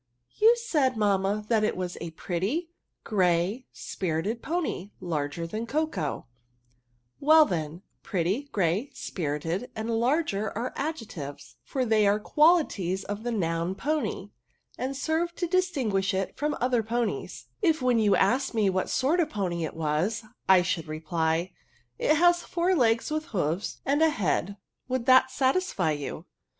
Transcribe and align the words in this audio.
''You 0.41 0.55
said, 0.57 0.97
mamma, 0.97 1.45
that 1.47 1.63
it 1.63 1.77
was 1.77 1.95
a 2.01 2.09
pi^eftty, 2.09 2.69
grey; 3.03 3.67
spirited 3.71 4.41
pony, 4.41 4.89
larger 4.99 5.45
that 5.45 5.67
Coco*" 5.67 6.25
'^^, 7.23 7.49
then, 7.49 7.83
pretty, 8.01 8.49
^grey, 8.51 8.89
spirited/ 8.97 9.69
And 9.75 9.89
ADJECTIVES. 9.91 10.53
27 10.53 10.53
hrgeifi 10.55 10.73
^at^ 10.73 11.05
ftdjectives; 11.05 11.55
for 11.63 11.85
thej 11.85 12.07
are 12.07 12.19
qualities 12.19 13.03
of 13.03 13.21
the 13.21 13.31
noun 13.31 13.75
pony^ 13.75 14.31
and 14.75 14.97
serve 14.97 15.35
to 15.35 15.47
disting{}isli,.ji.t. 15.47 16.31
firom 16.33 16.57
other 16.59 16.81
ponies. 16.81 17.45
If 17.61 17.83
when 17.83 17.99
jou 17.99 18.15
aslj^f^d 18.15 18.53
m^ 18.69 18.71
what 18.71 18.89
sort 18.89 19.19
of 19.19 19.27
a 19.27 19.31
pony 19.31 19.63
it 19.63 19.75
was, 19.75 20.23
I 20.49 20.63
should 20.63 20.87
reply,' 20.87 21.53
It 21.99 22.15
has 22.15 22.41
four 22.41 22.73
legs 22.73 23.11
with 23.11 23.25
hoofs, 23.25 23.81
and 23.85 24.01
a 24.01 24.09
h^ad,^ 24.09 24.57
would 24.87 25.05
that 25.05 25.29
satisfy 25.29 25.91
you 25.91 26.25